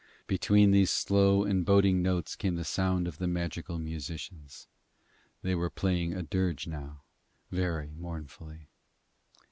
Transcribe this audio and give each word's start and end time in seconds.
Between 0.25 0.71
these 0.71 0.89
slow 0.89 1.43
and 1.43 1.63
boding 1.63 2.01
notes 2.01 2.35
came 2.35 2.55
the 2.55 2.63
sound 2.63 3.07
of 3.07 3.19
the 3.19 3.27
magical 3.27 3.77
musicians. 3.77 4.65
They 5.43 5.53
were 5.53 5.69
playing 5.69 6.13
a 6.15 6.23
dirge 6.23 6.65
now 6.65 7.03
very 7.51 7.91
mournfully. 7.91 8.69